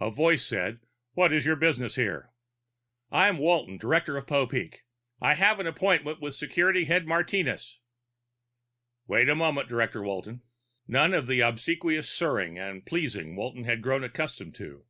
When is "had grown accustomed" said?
13.64-14.54